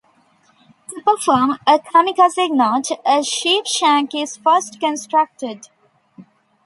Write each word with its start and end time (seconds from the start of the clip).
To 0.87 1.01
perform 1.05 1.59
a 1.67 1.77
kamikaze 1.77 2.47
knot, 2.49 2.89
a 3.05 3.19
sheepshank 3.21 4.15
is 4.19 4.35
first 4.35 4.79
constructed. 4.79 5.67